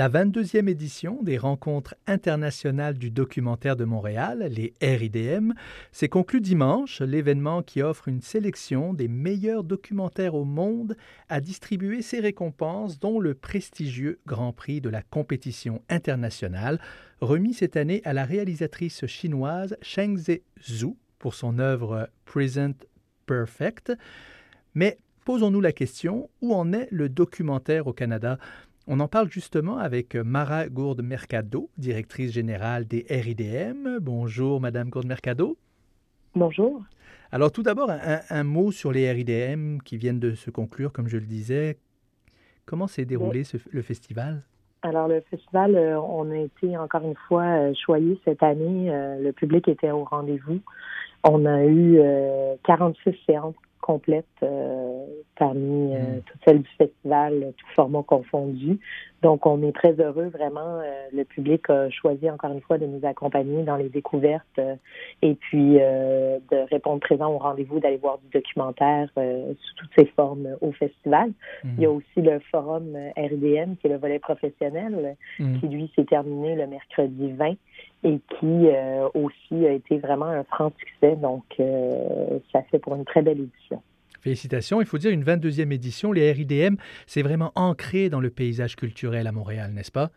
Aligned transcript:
La 0.00 0.08
22e 0.08 0.66
édition 0.66 1.22
des 1.22 1.36
Rencontres 1.36 1.94
internationales 2.06 2.96
du 2.96 3.10
documentaire 3.10 3.76
de 3.76 3.84
Montréal, 3.84 4.50
les 4.50 4.72
RIDM, 4.80 5.52
s'est 5.92 6.08
conclue 6.08 6.40
dimanche, 6.40 7.02
l'événement 7.02 7.62
qui 7.62 7.82
offre 7.82 8.08
une 8.08 8.22
sélection 8.22 8.94
des 8.94 9.08
meilleurs 9.08 9.62
documentaires 9.62 10.34
au 10.34 10.46
monde 10.46 10.96
a 11.28 11.42
distribué 11.42 12.00
ses 12.00 12.20
récompenses, 12.20 12.98
dont 12.98 13.20
le 13.20 13.34
prestigieux 13.34 14.20
Grand 14.26 14.54
Prix 14.54 14.80
de 14.80 14.88
la 14.88 15.02
compétition 15.02 15.82
internationale, 15.90 16.80
remis 17.20 17.52
cette 17.52 17.76
année 17.76 18.00
à 18.06 18.14
la 18.14 18.24
réalisatrice 18.24 19.04
chinoise 19.04 19.76
Sheng 19.82 20.16
Zhu 20.16 20.94
pour 21.18 21.34
son 21.34 21.58
œuvre 21.58 22.08
Present 22.24 22.86
Perfect. 23.26 23.92
Mais 24.72 24.96
posons-nous 25.26 25.60
la 25.60 25.72
question, 25.72 26.30
où 26.40 26.54
en 26.54 26.72
est 26.72 26.88
le 26.90 27.10
documentaire 27.10 27.86
au 27.86 27.92
Canada? 27.92 28.38
On 28.92 28.98
en 28.98 29.06
parle 29.06 29.30
justement 29.30 29.78
avec 29.78 30.16
Mara 30.16 30.68
Gourde-Mercado, 30.68 31.70
directrice 31.78 32.32
générale 32.32 32.88
des 32.88 33.06
RIDM. 33.08 33.98
Bonjour, 34.00 34.60
Madame 34.60 34.90
Gourde-Mercado. 34.90 35.56
Bonjour. 36.34 36.82
Alors, 37.30 37.52
tout 37.52 37.62
d'abord, 37.62 37.88
un, 37.88 38.42
mot 38.42 38.72
sur 38.72 38.90
les 38.90 39.08
RIDM 39.12 39.78
qui 39.84 39.96
viennent 39.96 40.18
de 40.18 40.34
se 40.34 40.50
conclure, 40.50 40.92
comme 40.92 41.06
je 41.06 41.18
le 41.18 41.26
disais. 41.26 41.78
Comment 42.66 42.88
s'est 42.88 43.04
déroulé 43.04 43.44
le 43.70 43.82
festival? 43.82 44.42
Alors, 44.82 45.06
le 45.06 45.20
festival, 45.20 45.76
euh, 45.76 46.00
on 46.00 46.28
a 46.32 46.38
été 46.38 46.76
encore 46.76 47.04
une 47.04 47.14
fois 47.28 47.44
euh, 47.44 47.72
choyé 47.74 48.20
cette 48.24 48.42
année. 48.42 48.92
Euh, 48.92 49.20
le 49.20 49.30
public 49.30 49.68
était 49.68 49.92
au 49.92 50.02
rendez-vous. 50.02 50.58
On 51.22 51.46
a 51.46 51.64
eu 51.64 52.00
46 52.64 53.14
séances 53.24 53.54
complète 53.80 54.26
euh, 54.42 54.89
parmi 55.40 55.94
euh, 55.94 55.98
mm. 55.98 56.22
toutes 56.26 56.40
celles 56.44 56.62
du 56.62 56.68
festival, 56.76 57.52
tout 57.56 57.66
format 57.74 58.02
confondu. 58.02 58.78
Donc, 59.22 59.46
on 59.46 59.62
est 59.62 59.72
très 59.72 59.92
heureux, 60.00 60.28
vraiment. 60.28 60.80
Euh, 60.80 61.08
le 61.12 61.24
public 61.24 61.68
a 61.70 61.90
choisi 61.90 62.30
encore 62.30 62.52
une 62.52 62.60
fois 62.60 62.78
de 62.78 62.86
nous 62.86 63.04
accompagner 63.06 63.62
dans 63.62 63.76
les 63.76 63.88
découvertes 63.88 64.60
et 65.22 65.34
puis 65.34 65.74
de 65.74 66.68
répondre 66.70 67.00
présent 67.00 67.32
au 67.32 67.38
rendez-vous, 67.38 67.80
d'aller 67.80 67.98
voir 67.98 68.18
du 68.18 68.28
documentaire 68.32 69.08
sous 69.14 69.74
toutes 69.76 69.90
ses 69.98 70.06
formes 70.06 70.48
au 70.60 70.72
festival. 70.72 71.30
Mm. 71.64 71.68
Il 71.76 71.82
y 71.82 71.86
a 71.86 71.90
aussi 71.90 72.22
le 72.22 72.38
forum 72.50 72.96
RDM, 73.16 73.76
qui 73.76 73.86
est 73.86 73.90
le 73.90 73.98
volet 73.98 74.18
professionnel, 74.18 75.16
mm. 75.38 75.60
qui 75.60 75.68
lui 75.68 75.92
s'est 75.96 76.04
terminé 76.04 76.54
le 76.54 76.66
mercredi 76.66 77.32
20 77.32 77.54
et 78.02 78.18
qui 78.38 78.68
aussi 79.12 79.66
a 79.66 79.72
été 79.72 79.98
vraiment 79.98 80.26
un 80.26 80.44
franc 80.44 80.72
succès. 80.78 81.16
Donc, 81.16 81.44
ça 82.52 82.62
fait 82.70 82.78
pour 82.78 82.94
une 82.94 83.04
très 83.04 83.20
belle 83.22 83.40
édition. 83.40 83.82
Félicitations. 84.20 84.80
Il 84.80 84.86
faut 84.86 84.98
dire 84.98 85.10
une 85.10 85.24
22e 85.24 85.72
édition. 85.72 86.12
Les 86.12 86.30
RIDM, 86.32 86.76
c'est 87.06 87.22
vraiment 87.22 87.52
ancré 87.54 88.08
dans 88.08 88.20
le 88.20 88.30
paysage 88.30 88.76
culturel 88.76 89.26
à 89.26 89.32
Montréal, 89.32 89.72
n'est-ce 89.72 89.92
pas? 89.92 90.10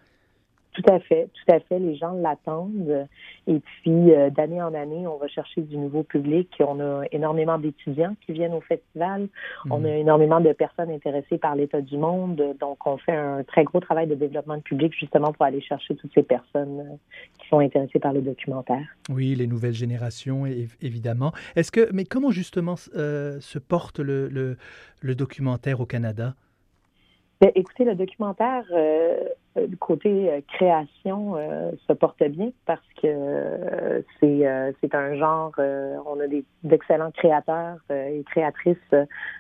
Tout 0.73 0.83
à 0.91 0.99
fait, 0.99 1.29
tout 1.33 1.53
à 1.53 1.59
fait. 1.59 1.79
Les 1.79 1.95
gens 1.95 2.13
l'attendent. 2.13 3.07
Et 3.45 3.59
puis, 3.59 4.11
euh, 4.11 4.29
d'année 4.29 4.61
en 4.61 4.73
année, 4.73 5.05
on 5.05 5.17
va 5.17 5.27
chercher 5.27 5.61
du 5.61 5.77
nouveau 5.77 6.03
public. 6.03 6.49
On 6.59 6.79
a 6.79 7.03
énormément 7.11 7.59
d'étudiants 7.59 8.15
qui 8.25 8.33
viennent 8.33 8.53
au 8.53 8.61
festival. 8.61 9.27
On 9.69 9.79
mhm. 9.79 9.85
a 9.85 9.95
énormément 9.97 10.41
de 10.41 10.51
personnes 10.53 10.89
intéressées 10.89 11.37
par 11.37 11.55
l'état 11.55 11.81
du 11.81 11.97
monde. 11.97 12.41
Donc, 12.59 12.87
on 12.87 12.97
fait 12.97 13.15
un 13.15 13.43
très 13.43 13.63
gros 13.63 13.79
travail 13.79 14.07
de 14.07 14.15
développement 14.15 14.57
de 14.57 14.61
public 14.61 14.93
justement 14.97 15.31
pour 15.31 15.45
aller 15.45 15.61
chercher 15.61 15.95
toutes 15.95 16.13
ces 16.13 16.23
personnes 16.23 16.79
euh, 16.79 16.95
qui 17.39 17.47
sont 17.49 17.59
intéressées 17.59 17.99
par 17.99 18.13
le 18.13 18.21
documentaire. 18.21 18.85
Oui, 19.09 19.35
les 19.35 19.47
nouvelles 19.47 19.73
générations, 19.73 20.45
évidemment. 20.81 21.31
Est-ce 21.55 21.71
que, 21.71 21.89
mais 21.93 22.05
comment 22.05 22.31
justement 22.31 22.75
euh, 22.95 23.39
se 23.39 23.59
porte 23.59 23.99
le, 23.99 24.27
le, 25.01 25.15
documentaire 25.15 25.81
au 25.81 25.85
Canada? 25.85 26.33
Ben, 27.41 27.51
écoutez, 27.55 27.83
le 27.83 27.95
documentaire, 27.95 28.63
euh, 28.71 29.19
le 29.55 29.75
côté 29.75 30.31
euh, 30.31 30.41
création 30.47 31.35
euh, 31.35 31.71
se 31.87 31.93
porte 31.93 32.23
bien 32.23 32.49
parce 32.65 32.81
que 33.01 34.03
c'est 34.19 34.73
c'est 34.81 34.95
un 34.95 35.15
genre 35.15 35.51
on 35.57 36.19
a 36.19 36.27
des 36.27 36.43
d'excellents 36.63 37.11
créateurs 37.11 37.77
et 37.89 38.23
créatrices 38.29 38.77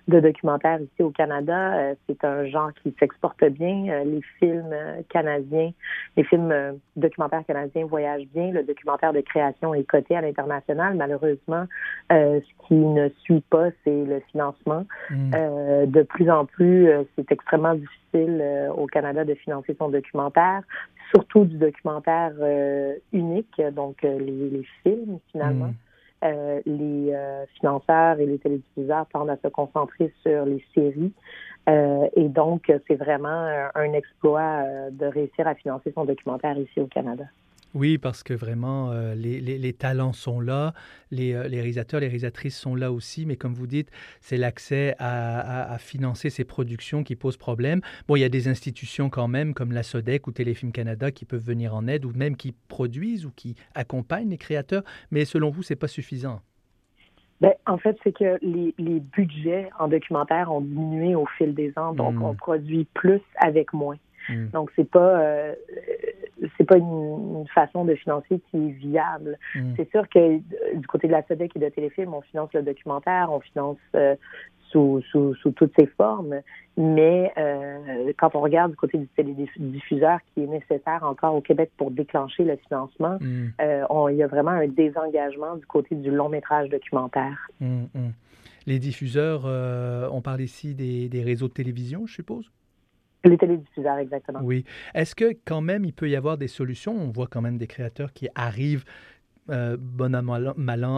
de 0.07 0.19
documentaires 0.19 0.81
ici 0.81 1.01
au 1.01 1.11
Canada. 1.11 1.93
C'est 2.07 2.23
un 2.25 2.45
genre 2.45 2.71
qui 2.81 2.93
s'exporte 2.99 3.43
bien. 3.45 4.03
Les 4.03 4.21
films 4.39 4.75
canadiens 5.09 5.71
les 6.17 6.23
films 6.23 6.53
documentaires 6.95 7.45
canadiens 7.45 7.85
voyagent 7.85 8.27
bien. 8.33 8.51
Le 8.51 8.63
documentaire 8.63 9.13
de 9.13 9.21
création 9.21 9.73
est 9.73 9.85
coté 9.85 10.15
à 10.15 10.21
l'international. 10.21 10.95
Malheureusement 10.95 11.65
ce 12.09 12.67
qui 12.67 12.75
ne 12.75 13.09
suit 13.21 13.43
pas 13.49 13.69
c'est 13.83 14.03
le 14.03 14.19
financement. 14.31 14.85
Mm. 15.09 15.31
de 15.87 16.01
plus 16.03 16.29
en 16.29 16.45
plus 16.45 16.89
c'est 17.15 17.31
extrêmement 17.31 17.75
difficile 17.75 18.43
au 18.75 18.85
Canada 18.87 19.23
de 19.23 19.33
financer 19.35 19.75
son 19.79 19.89
documentaire 19.89 20.02
documentaire, 20.03 20.61
surtout 21.13 21.45
du 21.45 21.57
documentaire 21.57 22.33
euh, 22.39 22.95
unique, 23.11 23.61
donc 23.73 24.03
euh, 24.03 24.19
les, 24.19 24.63
films 24.83 25.19
finalement. 25.31 25.67
Mm. 25.67 25.75
Euh, 26.25 26.61
les 26.65 27.13
financeurs 27.59 28.17
et 28.17 28.25
les 28.25 28.39
téléviseurs 28.39 29.05
tendent 29.11 29.29
à 29.29 29.35
se 29.43 29.49
concentrer 29.49 30.13
sur 30.21 30.45
les 30.45 30.63
séries. 30.73 31.11
et 31.67 32.29
donc, 32.29 32.71
c'est 32.87 32.95
vraiment 32.95 33.45
un 33.75 33.91
exploit 33.91 34.63
de 34.89 35.05
réussir 35.05 35.45
à 35.45 35.53
financer 35.53 35.91
son 35.93 36.05
documentaire 36.05 36.57
ici 36.57 36.79
au 36.79 36.87
Canada. 36.87 37.25
Oui, 37.73 37.97
parce 37.97 38.21
que 38.21 38.33
vraiment, 38.35 38.91
euh, 38.91 39.15
les, 39.15 39.39
les, 39.41 39.73
talents 39.73 40.13
sont 40.13 40.39
là, 40.39 40.73
les, 41.09 41.33
euh, 41.33 41.47
les, 41.47 41.57
réalisateurs, 41.57 41.99
les 41.99 42.07
réalisatrices 42.07 42.57
sont 42.57 42.75
là 42.75 42.91
aussi, 42.91 43.25
mais 43.25 43.35
comme 43.35 43.53
vous 43.53 43.65
dites, 43.65 43.89
c'est 44.21 44.37
l'accès 44.37 44.95
à, 44.99 45.73
à, 45.73 45.77
financer 45.79 46.29
ces 46.29 46.43
productions 46.43 47.03
qui 47.03 47.15
pose 47.15 47.35
problème. 47.35 47.81
Bon, 48.07 48.15
il 48.15 48.19
y 48.19 48.25
a 48.25 48.29
des 48.29 48.47
institutions 48.47 49.09
quand 49.09 49.27
même, 49.27 49.55
comme 49.55 49.71
la 49.71 49.81
SODEC 49.81 50.27
ou 50.27 50.31
Téléfilm 50.31 50.71
Canada, 50.71 51.11
qui 51.11 51.25
peuvent 51.25 51.43
venir 51.43 51.73
en 51.73 51.87
aide, 51.87 52.05
ou 52.05 52.11
même 52.13 52.37
qui 52.37 52.53
produisent 52.67 53.25
ou 53.25 53.31
qui 53.35 53.55
accompagnent 53.73 54.29
les 54.29 54.37
créateurs, 54.37 54.83
mais 55.09 55.25
selon 55.25 55.49
vous, 55.49 55.63
c'est 55.63 55.75
pas 55.75 55.87
suffisant? 55.87 56.41
Ben, 57.41 57.53
en 57.65 57.77
fait, 57.77 57.97
c'est 58.03 58.15
que 58.15 58.37
les, 58.41 58.73
les, 58.77 58.99
budgets 58.99 59.69
en 59.79 59.87
documentaire 59.87 60.51
ont 60.51 60.61
diminué 60.61 61.15
au 61.15 61.25
fil 61.37 61.53
des 61.53 61.73
ans, 61.77 61.93
donc 61.93 62.15
hmm. 62.15 62.23
on 62.23 62.35
produit 62.35 62.87
plus 62.93 63.21
avec 63.37 63.73
moins. 63.73 63.97
Hmm. 64.29 64.47
Donc, 64.49 64.71
c'est 64.75 64.89
pas... 64.89 65.19
Euh, 65.19 65.55
c'est 66.63 66.67
pas 66.67 66.77
une, 66.77 67.45
façon 67.53 67.83
de 67.85 67.93
financer 67.95 68.41
qui 68.49 68.57
est 68.57 68.71
viable. 68.71 69.37
Mm. 69.55 69.73
C'est 69.75 69.89
sûr 69.91 70.07
que 70.09 70.37
du 70.75 70.87
côté 70.87 71.07
de 71.07 71.11
la 71.11 71.23
SODEC 71.27 71.55
et 71.55 71.59
de 71.59 71.69
Téléfilm, 71.69 72.13
on 72.13 72.21
finance 72.21 72.49
le 72.53 72.63
documentaire, 72.63 73.29
on 73.31 73.41
finance 73.41 73.77
euh, 73.95 74.15
sous, 74.71 75.01
sous, 75.11 75.35
sous, 75.35 75.51
toutes 75.51 75.73
ses 75.77 75.85
formes, 75.85 76.39
mais 76.77 77.31
euh, 77.37 78.11
quand 78.17 78.35
on 78.35 78.41
regarde 78.41 78.71
du 78.71 78.77
côté 78.77 78.97
du 78.97 79.07
télédiffuseur 79.07 80.19
qui 80.33 80.43
est 80.43 80.47
nécessaire 80.47 81.03
encore 81.03 81.35
au 81.35 81.41
Québec 81.41 81.71
pour 81.77 81.91
déclencher 81.91 82.43
le 82.43 82.55
financement, 82.55 83.17
mm. 83.19 83.49
euh, 83.61 84.09
il 84.09 84.15
y 84.15 84.23
a 84.23 84.27
vraiment 84.27 84.51
un 84.51 84.67
désengagement 84.67 85.57
du 85.57 85.65
côté 85.65 85.95
du 85.95 86.09
long 86.09 86.29
métrage 86.29 86.69
documentaire. 86.69 87.49
Mm, 87.59 87.85
Les 88.65 88.79
diffuseurs, 88.79 89.45
on 90.11 90.21
parle 90.21 90.41
ici 90.41 90.73
des, 90.73 91.09
des 91.09 91.21
réseaux 91.21 91.49
de 91.49 91.53
télévision, 91.53 92.07
je 92.07 92.13
suppose? 92.13 92.49
Les 93.25 93.37
télédiffuseurs, 93.37 93.97
exactement. 93.97 94.39
Oui. 94.43 94.65
Est-ce 94.93 95.15
que 95.15 95.33
quand 95.45 95.61
même, 95.61 95.85
il 95.85 95.93
peut 95.93 96.09
y 96.09 96.15
avoir 96.15 96.37
des 96.37 96.49
solutions? 96.49 96.93
On 96.93 97.09
voit 97.09 97.27
quand 97.27 97.41
même 97.41 97.57
des 97.57 97.67
créateurs 97.67 98.11
qui 98.11 98.27
arrivent 98.35 98.83
euh, 99.49 99.77
bon 99.79 100.13
à 100.15 100.21
mal, 100.21 100.53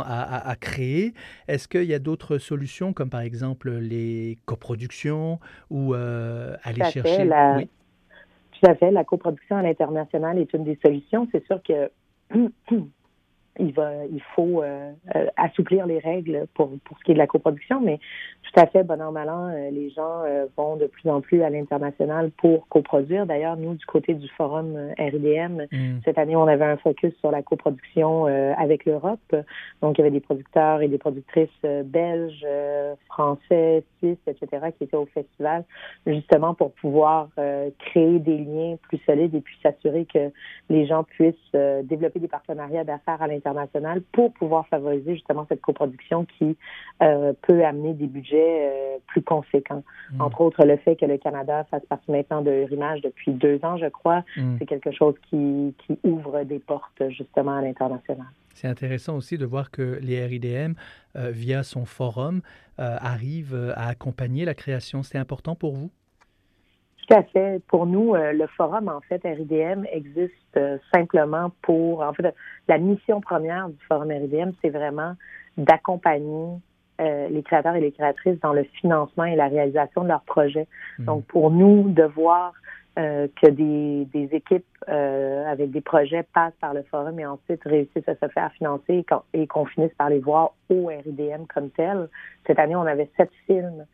à, 0.05 0.55
créer. 0.59 1.13
Est-ce 1.47 1.67
qu'il 1.67 1.85
y 1.85 1.93
a 1.93 1.99
d'autres 1.99 2.37
solutions, 2.37 2.93
comme 2.93 3.09
par 3.09 3.21
exemple 3.21 3.71
les 3.71 4.37
coproductions 4.45 5.39
ou 5.69 5.93
euh, 5.93 6.55
aller 6.63 6.83
chercher... 6.85 7.25
la... 7.25 7.57
Oui. 7.57 7.69
Tout 8.59 8.69
à 8.69 8.75
fait. 8.75 8.91
La 8.91 9.03
coproduction 9.03 9.57
à 9.57 9.63
l'international 9.63 10.37
est 10.37 10.53
une 10.53 10.63
des 10.63 10.79
solutions. 10.83 11.27
C'est 11.31 11.45
sûr 11.45 11.61
que 11.61 11.91
il 13.59 13.71
va, 13.73 14.05
il 14.11 14.21
faut 14.35 14.61
euh, 14.61 14.91
euh, 15.15 15.27
assouplir 15.37 15.85
les 15.85 15.99
règles 15.99 16.45
pour, 16.53 16.71
pour 16.83 16.99
ce 16.99 17.03
qui 17.03 17.11
est 17.11 17.13
de 17.13 17.19
la 17.19 17.27
coproduction, 17.27 17.79
mais 17.79 17.99
tout 18.43 18.59
à 18.59 18.67
fait, 18.67 18.83
bon 18.83 19.01
an, 19.01 19.11
mal 19.11 19.29
an, 19.29 19.47
euh, 19.47 19.69
les 19.71 19.89
gens 19.91 20.23
vont 20.57 20.75
de 20.75 20.87
plus 20.87 21.09
en 21.09 21.21
plus 21.21 21.41
à 21.41 21.49
l'international 21.49 22.31
pour 22.31 22.67
coproduire. 22.67 23.25
D'ailleurs, 23.25 23.57
nous, 23.57 23.75
du 23.75 23.85
côté 23.85 24.13
du 24.13 24.27
forum 24.29 24.75
RIDM, 24.97 25.67
mm. 25.71 25.99
cette 26.03 26.17
année, 26.17 26.35
on 26.35 26.47
avait 26.47 26.65
un 26.65 26.77
focus 26.77 27.13
sur 27.19 27.31
la 27.31 27.41
coproduction 27.41 28.25
avec 28.25 28.85
l'Europe. 28.85 29.35
Donc, 29.81 29.97
il 29.97 30.01
y 30.01 30.03
avait 30.03 30.11
des 30.11 30.19
producteurs 30.19 30.81
et 30.81 30.87
des 30.87 30.97
productrices 30.97 31.49
belges, 31.85 32.45
français, 33.07 33.83
suisses, 33.97 34.17
etc., 34.27 34.67
qui 34.77 34.85
étaient 34.85 34.97
au 34.97 35.05
festival, 35.05 35.63
justement 36.05 36.53
pour 36.53 36.71
pouvoir 36.73 37.29
créer 37.79 38.19
des 38.19 38.37
liens 38.37 38.75
plus 38.87 38.99
solides 39.05 39.35
et 39.35 39.41
puis 39.41 39.57
s'assurer 39.61 40.05
que 40.05 40.31
les 40.69 40.85
gens 40.85 41.03
puissent 41.03 41.35
développer 41.83 42.19
des 42.19 42.27
partenariats 42.27 42.83
d'affaires 42.83 43.21
à 43.21 43.27
l'international 43.27 43.44
pour 44.11 44.33
pouvoir 44.33 44.67
favoriser 44.67 45.15
justement 45.15 45.45
cette 45.47 45.61
coproduction 45.61 46.25
qui 46.37 46.57
euh, 47.01 47.33
peut 47.41 47.63
amener 47.63 47.93
des 47.93 48.07
budgets 48.07 48.69
euh, 48.69 48.97
plus 49.07 49.21
conséquents. 49.21 49.83
Mm. 50.13 50.21
Entre 50.21 50.41
autres, 50.41 50.65
le 50.65 50.77
fait 50.77 50.95
que 50.95 51.05
le 51.05 51.17
Canada 51.17 51.65
fasse 51.69 51.85
partie 51.85 52.11
maintenant 52.11 52.41
de 52.41 52.65
Rimage 52.69 53.01
depuis 53.01 53.31
deux 53.31 53.59
ans, 53.63 53.77
je 53.77 53.87
crois, 53.87 54.23
mm. 54.37 54.55
c'est 54.59 54.65
quelque 54.65 54.91
chose 54.91 55.15
qui, 55.29 55.75
qui 55.85 55.99
ouvre 56.03 56.43
des 56.43 56.59
portes 56.59 57.03
justement 57.09 57.57
à 57.57 57.61
l'international. 57.61 58.27
C'est 58.53 58.67
intéressant 58.67 59.17
aussi 59.17 59.37
de 59.37 59.45
voir 59.45 59.69
que 59.69 59.99
les 60.01 60.25
RIDM, 60.25 60.73
euh, 61.15 61.29
via 61.31 61.63
son 61.63 61.85
forum, 61.85 62.41
arrivent 62.77 63.73
à 63.77 63.87
accompagner 63.87 64.43
la 64.43 64.53
création. 64.53 65.01
C'est 65.01 65.17
important 65.17 65.55
pour 65.55 65.75
vous? 65.75 65.91
Tout 67.07 67.13
à 67.13 67.23
fait. 67.23 67.61
Pour 67.67 67.85
nous, 67.85 68.15
euh, 68.15 68.31
le 68.31 68.47
forum, 68.47 68.87
en 68.87 69.01
fait, 69.01 69.21
RIDM 69.23 69.85
existe 69.91 70.33
euh, 70.57 70.77
simplement 70.93 71.51
pour, 71.61 72.01
en 72.01 72.13
fait, 72.13 72.33
la 72.67 72.77
mission 72.77 73.21
première 73.21 73.69
du 73.69 73.77
forum 73.87 74.09
RIDM, 74.09 74.51
c'est 74.61 74.69
vraiment 74.69 75.13
d'accompagner 75.57 76.57
euh, 77.01 77.27
les 77.29 77.43
créateurs 77.43 77.75
et 77.75 77.81
les 77.81 77.91
créatrices 77.91 78.39
dans 78.39 78.53
le 78.53 78.63
financement 78.63 79.25
et 79.25 79.35
la 79.35 79.47
réalisation 79.47 80.03
de 80.03 80.07
leurs 80.07 80.23
projets. 80.23 80.67
Mmh. 80.97 81.05
Donc, 81.05 81.25
pour 81.25 81.51
nous, 81.51 81.89
de 81.89 82.03
voir 82.03 82.53
que 82.97 83.49
des, 83.49 84.05
des 84.05 84.33
équipes 84.33 84.65
avec 84.87 85.69
des 85.71 85.81
projets 85.81 86.23
passent 86.33 86.55
par 86.61 86.73
le 86.73 86.81
forum 86.83 87.19
et 87.19 87.25
ensuite 87.25 87.61
réussissent 87.65 88.07
à 88.07 88.15
se 88.15 88.31
faire 88.31 88.49
financer 88.53 89.05
et 89.33 89.47
qu'on 89.47 89.65
finisse 89.65 89.93
par 89.97 90.09
les 90.09 90.19
voir 90.19 90.53
au 90.69 90.85
RIDM 90.85 91.43
comme 91.53 91.71
tel. 91.71 92.07
Cette 92.47 92.57
année, 92.57 92.77
on 92.77 92.85
avait 92.85 93.09
sept 93.17 93.29
films 93.47 93.85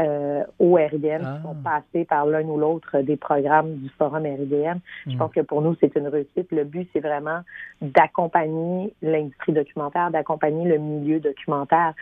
euh, 0.00 0.44
au 0.58 0.74
RIDM 0.74 1.18
qui 1.18 1.42
sont 1.42 1.56
ah. 1.64 1.82
passés 1.82 2.04
par 2.04 2.26
l'un 2.26 2.44
ou 2.44 2.56
l'autre 2.56 3.00
des 3.00 3.16
programmes 3.16 3.74
du 3.76 3.88
Forum 3.90 4.22
RIDM. 4.22 4.78
Je 5.06 5.16
pense 5.16 5.32
que 5.32 5.40
pour 5.40 5.62
nous, 5.62 5.76
c'est 5.80 5.94
une 5.96 6.08
réussite. 6.08 6.50
Le 6.50 6.64
but, 6.64 6.88
c'est 6.92 7.00
vraiment 7.00 7.40
d'accompagner 7.82 8.94
l'industrie 9.02 9.52
documentaire, 9.52 10.10
d'accompagner 10.10 10.68
le 10.68 10.78
milieu 10.78 11.20
documentaire. 11.20 11.94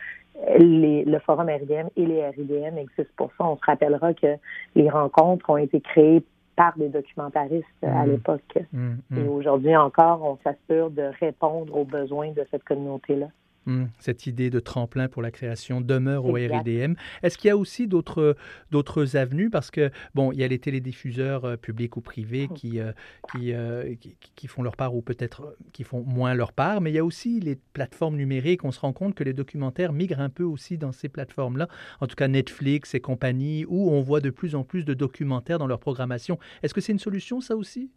Les, 0.57 1.03
le 1.03 1.19
Forum 1.19 1.49
RIDM 1.49 1.87
et 1.97 2.05
les 2.05 2.25
RIDM 2.29 2.77
existent 2.77 3.13
pour 3.17 3.31
ça. 3.37 3.43
On 3.43 3.57
se 3.57 3.65
rappellera 3.65 4.13
que 4.13 4.37
les 4.75 4.89
rencontres 4.89 5.49
ont 5.49 5.57
été 5.57 5.81
créées 5.81 6.23
par 6.55 6.77
des 6.77 6.89
documentaristes 6.89 7.65
à 7.83 8.05
hmm. 8.05 8.11
l'époque. 8.11 8.57
Hmm. 8.71 8.95
Et 9.17 9.27
aujourd'hui 9.27 9.75
encore, 9.75 10.21
on 10.23 10.37
s'assure 10.43 10.89
de 10.89 11.11
répondre 11.19 11.75
aux 11.75 11.85
besoins 11.85 12.31
de 12.31 12.45
cette 12.51 12.63
communauté-là. 12.63 13.27
Hmm, 13.69 13.85
cette 13.99 14.25
idée 14.25 14.49
de 14.49 14.59
tremplin 14.59 15.07
pour 15.09 15.21
la 15.21 15.29
création 15.29 15.79
demeure 15.79 16.25
au 16.25 16.31
RIDM. 16.31 16.95
Est-ce 17.21 17.37
qu'il 17.37 17.49
y 17.49 17.51
a 17.51 17.57
aussi 17.57 17.85
d'autres, 17.85 18.35
d'autres 18.71 19.15
avenues? 19.15 19.51
Parce 19.51 19.69
que, 19.69 19.91
bon, 20.15 20.31
il 20.31 20.39
y 20.39 20.43
a 20.43 20.47
les 20.47 20.57
télédiffuseurs 20.57 21.45
euh, 21.45 21.55
publics 21.55 21.95
ou 21.95 22.01
privés 22.01 22.47
oh. 22.49 22.55
euh, 22.65 22.91
euh, 23.35 23.95
qui, 23.99 24.17
qui, 24.35 24.47
font 24.47 24.63
leur 24.63 24.75
part 24.75 24.95
ou 24.95 25.03
peut-être 25.03 25.55
qui 25.71 25.83
font 25.83 26.01
moins 26.01 26.33
leur 26.33 26.51
part, 26.51 26.81
mais 26.81 26.89
il 26.89 26.95
y 26.95 26.99
a 26.99 27.05
aussi 27.05 27.39
les 27.41 27.57
plateformes 27.73 28.15
numériques. 28.15 28.65
On 28.65 28.71
se 28.71 28.79
rend 28.79 28.91
compte 28.91 29.13
que 29.13 29.23
les 29.23 29.33
documentaires 29.33 29.93
migrent 29.93 30.19
un 30.19 30.29
peu 30.29 30.43
aussi 30.43 30.79
dans 30.79 30.91
ces 30.91 31.07
plateformes-là, 31.07 31.67
en 32.01 32.07
tout 32.07 32.15
cas 32.15 32.27
Netflix 32.27 32.95
et 32.95 33.01
compagnie, 33.01 33.65
où 33.67 33.91
on 33.91 34.01
voit 34.01 34.19
de 34.19 34.31
plus 34.31 34.55
en 34.55 34.63
plus 34.63 34.83
de 34.83 34.95
documentaires 34.95 35.59
dans 35.59 35.67
leur 35.67 35.79
programmation. 35.79 36.39
Est-ce 36.63 36.73
que 36.73 36.81
c'est 36.81 36.91
une 36.91 36.97
solution, 36.97 37.39
ça 37.39 37.55
aussi? 37.55 37.91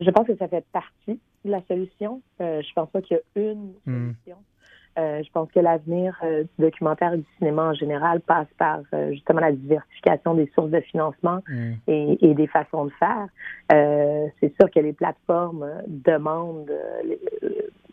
Je 0.00 0.10
pense 0.10 0.26
que 0.26 0.36
ça 0.36 0.48
fait 0.48 0.64
partie 0.72 1.20
de 1.44 1.50
la 1.52 1.62
solution. 1.68 2.22
je 2.40 2.72
pense 2.74 2.90
pas 2.90 3.00
qu'il 3.02 3.18
y 3.36 3.38
a 3.38 3.42
une 3.52 3.72
hmm. 3.86 4.14
solution. 4.24 4.38
Euh, 4.98 5.22
je 5.24 5.30
pense 5.30 5.48
que 5.52 5.60
l'avenir 5.60 6.18
euh, 6.24 6.42
du 6.42 6.64
documentaire 6.64 7.14
et 7.14 7.18
du 7.18 7.26
cinéma 7.38 7.70
en 7.70 7.74
général 7.74 8.20
passe 8.20 8.48
par 8.58 8.80
euh, 8.92 9.12
justement 9.12 9.40
la 9.40 9.52
diversification 9.52 10.34
des 10.34 10.50
sources 10.54 10.70
de 10.70 10.80
financement 10.80 11.40
mm. 11.48 11.72
et, 11.86 12.34
des 12.34 12.46
façons 12.48 12.86
de 12.86 12.92
faire. 12.98 13.28
c'est 14.40 14.52
sûr 14.58 14.70
que 14.70 14.80
les 14.80 14.92
plateformes 14.92 15.66
demandent 15.86 16.72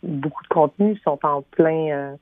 beaucoup 0.02 0.42
de 0.42 0.48
contenu, 0.48 0.96
sont 1.04 1.18
en 1.22 1.42
plein 1.42 2.16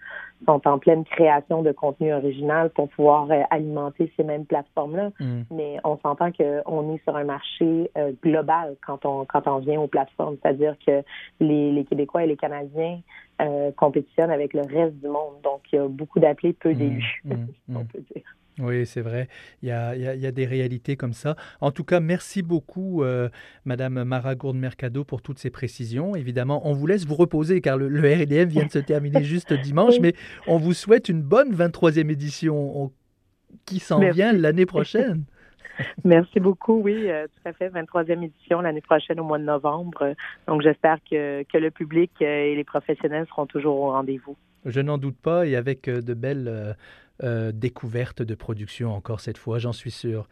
sont 0.45 0.61
en 0.69 0.79
pleine 0.79 1.05
création 1.05 1.63
de 1.63 1.73
contenu 1.73 2.13
original 2.13 2.69
pour 2.71 2.91
pouvoir 2.91 3.29
alimenter 3.51 4.13
ces 4.17 4.23
mêmes 4.23 4.45
plateformes-là. 4.45 5.11
Mm. 5.19 5.43
Mais 5.51 5.77
on 5.83 5.97
s'entend 5.99 6.31
qu'on 6.31 6.95
est 6.95 7.03
sur 7.05 7.17
un 7.17 7.25
marché 7.25 7.91
global 8.23 8.77
quand 8.87 9.07
on 9.07 9.25
quand 9.25 9.47
on 9.49 9.59
vient 9.59 9.81
aux 9.81 9.87
plateformes, 9.87 10.37
c'est-à-dire 10.43 10.77
que 10.87 11.03
les, 11.41 11.73
les 11.73 11.85
Québécois 11.85 12.25
et 12.25 12.27
les 12.27 12.37
Canadiens 12.37 13.01
euh, 13.43 13.71
compétitionne 13.73 14.31
avec 14.31 14.55
le 14.55 14.63
reste 14.63 14.97
du 14.97 15.09
monde. 15.09 15.35
Donc, 15.45 15.61
il 15.71 15.77
y 15.77 15.79
a 15.79 15.87
beaucoup 15.87 16.19
d'appelés, 16.19 16.55
peu 16.55 16.71
mmh, 16.71 16.75
d'élus, 16.75 17.21
mmh, 17.25 17.77
on 17.77 17.85
peut 17.85 18.03
dire. 18.15 18.25
Oui, 18.59 18.87
c'est 18.87 19.03
vrai. 19.03 19.29
Il 19.63 19.69
y, 19.69 19.73
a, 19.73 19.95
il, 19.95 20.21
y 20.21 20.27
a, 20.27 20.33
des 20.33 20.47
réalités 20.47 20.97
comme 20.97 21.13
ça. 21.13 21.37
En 21.61 21.71
tout 21.71 21.85
cas, 21.85 22.01
merci 22.01 22.43
beaucoup, 22.43 23.03
euh, 23.03 23.29
Madame 23.65 24.03
Mara 24.05 24.35
Gourde-Mercado, 24.35 25.05
pour 25.05 25.21
toutes 25.21 25.39
ces 25.39 25.51
précisions. 25.51 26.17
Évidemment, 26.17 26.67
on 26.67 26.73
vous 26.73 26.87
laisse 26.87 27.07
vous 27.07 27.17
reposer 27.17 27.61
car 27.61 27.77
le, 27.77 27.89
le 27.89 28.01
RDM 28.01 28.49
vient 28.49 28.67
de 28.67 28.73
se 28.73 28.79
terminer 28.79 29.23
juste 29.25 29.53
dimanche, 29.53 30.01
mais 30.01 30.15
on 30.47 30.59
vous 30.59 30.73
souhaite 30.73 31.09
une 31.09 31.23
bonne 31.23 31.55
23e 31.55 32.11
édition 32.11 32.93
qui 33.67 33.79
s'en 33.79 34.01
vient 34.11 34.33
l'année 34.33 34.67
prochaine. 34.67 35.25
Merci 36.05 36.41
beaucoup. 36.41 36.81
Oui, 36.81 37.11
euh, 37.11 37.27
tout 37.27 37.49
à 37.49 37.53
fait. 37.53 37.69
23e 37.69 38.25
édition 38.25 38.61
l'année 38.61 38.81
prochaine 38.81 39.21
au 39.21 39.25
mois 39.25 39.39
de 39.39 39.45
novembre. 39.45 40.15
Donc, 40.47 40.63
j'espère 40.63 40.99
que, 41.09 41.43
que 41.45 41.59
le 41.59 41.71
public 41.71 42.11
euh, 42.23 42.25
et 42.25 42.55
les 42.55 42.65
professionnels 42.65 43.27
seront 43.29 43.47
toujours 43.47 43.81
au 43.81 43.91
rendez-vous. 43.91 44.37
Je 44.65 44.81
n'en 44.81 44.99
doute 44.99 45.17
pas 45.17 45.47
et 45.47 45.57
avec 45.57 45.89
euh, 45.89 46.01
de 46.01 46.15
belles 46.15 46.77
découvertes 47.23 48.23
de 48.23 48.35
production 48.35 48.95
encore 48.95 49.21
cette 49.21 49.39
fois, 49.39 49.59
j'en 49.59 49.73
suis 49.73 49.91
sûr. 49.91 50.29